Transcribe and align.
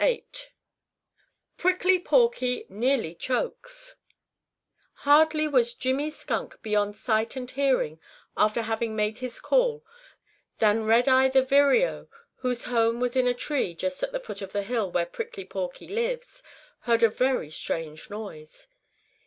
VIII 0.03 0.25
PRICKLY 1.57 1.99
PORKY 1.99 2.65
NEARLY 2.69 3.13
CHOKES 3.13 3.97
Hardly 5.05 5.47
was 5.47 5.75
Jimmy 5.75 6.09
Skunk 6.09 6.59
beyond 6.63 6.95
sight 6.97 7.35
and 7.35 7.51
hearing 7.51 7.99
after 8.35 8.63
having 8.63 8.95
made 8.95 9.19
his 9.19 9.39
call 9.39 9.85
than 10.57 10.85
Redeye 10.85 11.27
the 11.27 11.43
Vireo, 11.43 12.09
whose 12.37 12.63
home 12.63 13.03
is 13.03 13.15
in 13.15 13.27
a 13.27 13.35
tree 13.35 13.75
just 13.75 14.01
at 14.01 14.11
the 14.11 14.19
foot 14.19 14.41
of 14.41 14.53
the 14.53 14.63
hill 14.63 14.89
where 14.89 15.05
Prickly 15.05 15.45
Porky 15.45 15.87
lives, 15.87 16.41
heard 16.79 17.03
a 17.03 17.07
very 17.07 17.51
strange 17.51 18.09
noise. 18.09 18.67